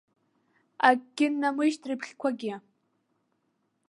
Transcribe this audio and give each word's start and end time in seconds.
Акгьы 0.87 1.27
ннамыжьт 1.33 1.81
рыбӷьқәагьы. 1.89 2.55